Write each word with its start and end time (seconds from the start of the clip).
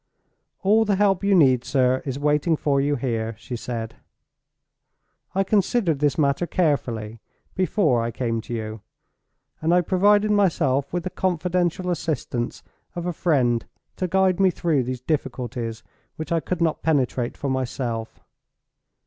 "All 0.63 0.83
the 0.83 0.95
help 0.95 1.23
you 1.23 1.35
need, 1.35 1.63
sir, 1.63 2.01
is 2.05 2.17
waiting 2.17 2.55
for 2.55 2.81
you 2.81 2.95
here," 2.95 3.35
she 3.37 3.55
said. 3.55 3.97
"I 5.35 5.43
considered 5.43 5.99
this 5.99 6.17
matter 6.17 6.47
carefully 6.47 7.19
before 7.53 8.01
I 8.01 8.09
came 8.09 8.41
to 8.41 8.53
you; 8.55 8.81
and 9.61 9.75
I 9.75 9.81
provided 9.81 10.31
myself 10.31 10.91
with 10.91 11.03
the 11.03 11.11
confidential 11.11 11.91
assistance 11.91 12.63
of 12.95 13.05
a 13.05 13.13
friend 13.13 13.63
to 13.97 14.07
guide 14.07 14.39
me 14.39 14.49
through 14.49 14.85
those 14.85 15.01
difficulties 15.01 15.83
which 16.15 16.31
I 16.31 16.39
could 16.39 16.61
not 16.63 16.81
penetrate 16.81 17.37
for 17.37 17.49
myself. 17.51 18.19